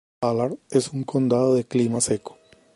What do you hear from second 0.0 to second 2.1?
Ballard es un condado de clima